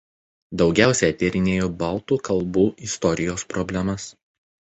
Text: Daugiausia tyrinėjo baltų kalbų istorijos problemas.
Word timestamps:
Daugiausia 0.61 1.09
tyrinėjo 1.19 1.67
baltų 1.83 2.17
kalbų 2.29 2.65
istorijos 2.89 3.47
problemas. 3.53 4.09